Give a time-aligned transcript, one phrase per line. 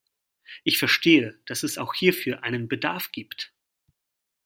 [0.63, 3.53] Ich verstehe, dass es auch hierfür einen Bedarf gibt.